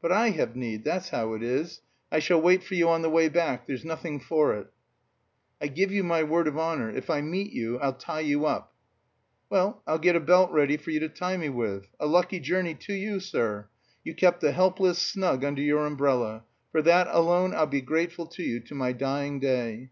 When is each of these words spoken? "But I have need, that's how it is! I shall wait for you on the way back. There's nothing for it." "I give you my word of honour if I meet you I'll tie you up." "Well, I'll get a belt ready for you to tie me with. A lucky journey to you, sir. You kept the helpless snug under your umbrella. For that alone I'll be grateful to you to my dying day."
"But 0.00 0.12
I 0.12 0.30
have 0.30 0.56
need, 0.56 0.84
that's 0.84 1.10
how 1.10 1.34
it 1.34 1.42
is! 1.42 1.82
I 2.10 2.20
shall 2.20 2.40
wait 2.40 2.62
for 2.64 2.74
you 2.74 2.88
on 2.88 3.02
the 3.02 3.10
way 3.10 3.28
back. 3.28 3.66
There's 3.66 3.84
nothing 3.84 4.18
for 4.18 4.54
it." 4.54 4.72
"I 5.60 5.66
give 5.66 5.92
you 5.92 6.02
my 6.02 6.22
word 6.22 6.48
of 6.48 6.56
honour 6.58 6.88
if 6.88 7.10
I 7.10 7.20
meet 7.20 7.52
you 7.52 7.78
I'll 7.80 7.92
tie 7.92 8.20
you 8.24 8.46
up." 8.46 8.72
"Well, 9.50 9.82
I'll 9.86 9.98
get 9.98 10.16
a 10.16 10.20
belt 10.20 10.52
ready 10.52 10.78
for 10.78 10.90
you 10.90 11.00
to 11.00 11.10
tie 11.10 11.36
me 11.36 11.50
with. 11.50 11.86
A 12.00 12.06
lucky 12.06 12.40
journey 12.40 12.76
to 12.76 12.94
you, 12.94 13.20
sir. 13.20 13.68
You 14.02 14.14
kept 14.14 14.40
the 14.40 14.52
helpless 14.52 14.98
snug 14.98 15.44
under 15.44 15.60
your 15.60 15.84
umbrella. 15.84 16.44
For 16.72 16.80
that 16.80 17.08
alone 17.10 17.52
I'll 17.54 17.66
be 17.66 17.82
grateful 17.82 18.24
to 18.26 18.42
you 18.42 18.60
to 18.60 18.74
my 18.74 18.92
dying 18.92 19.38
day." 19.38 19.90